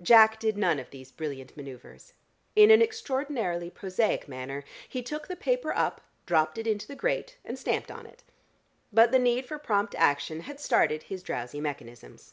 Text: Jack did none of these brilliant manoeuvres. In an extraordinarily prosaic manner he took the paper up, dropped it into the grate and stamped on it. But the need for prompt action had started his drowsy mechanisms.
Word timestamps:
Jack 0.00 0.40
did 0.40 0.56
none 0.56 0.78
of 0.78 0.88
these 0.88 1.12
brilliant 1.12 1.54
manoeuvres. 1.58 2.14
In 2.56 2.70
an 2.70 2.80
extraordinarily 2.80 3.68
prosaic 3.68 4.26
manner 4.26 4.64
he 4.88 5.02
took 5.02 5.28
the 5.28 5.36
paper 5.36 5.74
up, 5.74 6.00
dropped 6.24 6.56
it 6.56 6.66
into 6.66 6.88
the 6.88 6.96
grate 6.96 7.36
and 7.44 7.58
stamped 7.58 7.90
on 7.90 8.06
it. 8.06 8.22
But 8.94 9.12
the 9.12 9.18
need 9.18 9.44
for 9.44 9.58
prompt 9.58 9.94
action 9.96 10.40
had 10.48 10.58
started 10.58 11.02
his 11.02 11.22
drowsy 11.22 11.60
mechanisms. 11.60 12.32